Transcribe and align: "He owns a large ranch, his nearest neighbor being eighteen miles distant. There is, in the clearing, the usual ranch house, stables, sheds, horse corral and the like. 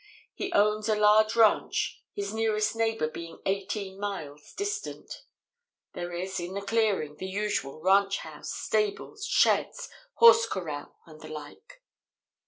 "He 0.33 0.51
owns 0.53 0.89
a 0.89 0.95
large 0.95 1.35
ranch, 1.35 2.01
his 2.11 2.33
nearest 2.33 2.75
neighbor 2.75 3.07
being 3.07 3.37
eighteen 3.45 3.99
miles 3.99 4.51
distant. 4.55 5.21
There 5.93 6.11
is, 6.11 6.39
in 6.39 6.55
the 6.55 6.63
clearing, 6.63 7.17
the 7.17 7.27
usual 7.27 7.79
ranch 7.83 8.17
house, 8.17 8.51
stables, 8.51 9.27
sheds, 9.27 9.89
horse 10.15 10.47
corral 10.47 10.97
and 11.05 11.21
the 11.21 11.27
like. 11.29 11.83